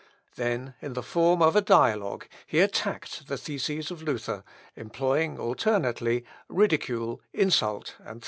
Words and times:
"Then, 0.35 0.73
in 0.81 0.93
the 0.93 1.03
form 1.03 1.43
of 1.43 1.55
a 1.55 1.61
dialogue, 1.61 2.25
he 2.47 2.59
attacked 2.59 3.27
the 3.27 3.37
theses 3.37 3.91
of 3.91 4.01
Luther, 4.01 4.43
employing 4.75 5.37
alternately, 5.37 6.25
ridicule, 6.49 7.21
insult, 7.33 7.91
and 7.99 8.05
threatening. 8.05 8.19